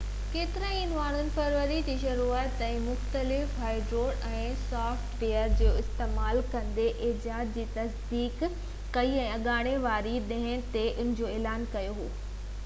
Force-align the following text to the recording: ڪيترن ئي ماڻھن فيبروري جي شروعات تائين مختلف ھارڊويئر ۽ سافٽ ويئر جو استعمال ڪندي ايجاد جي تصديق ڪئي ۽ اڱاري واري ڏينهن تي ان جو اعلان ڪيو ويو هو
ڪيترن 0.33 0.69
ئي 0.75 0.85
ماڻھن 0.91 1.27
فيبروري 1.33 1.75
جي 1.89 1.95
شروعات 2.03 2.55
تائين 2.61 2.79
مختلف 2.85 3.51
ھارڊويئر 3.63 4.25
۽ 4.31 4.55
سافٽ 4.63 5.13
ويئر 5.25 5.53
جو 5.61 5.67
استعمال 5.83 6.41
ڪندي 6.55 6.87
ايجاد 7.11 7.53
جي 7.61 7.67
تصديق 7.77 8.43
ڪئي 8.99 9.15
۽ 9.29 9.31
اڱاري 9.37 9.75
واري 9.89 10.15
ڏينهن 10.35 10.65
تي 10.77 10.87
ان 11.05 11.17
جو 11.23 11.33
اعلان 11.39 11.73
ڪيو 11.79 11.97
ويو 12.01 12.11
هو 12.13 12.13